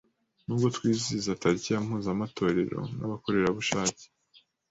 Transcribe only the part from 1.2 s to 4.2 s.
tariki ya mpuzamatorero w’abakorerabushake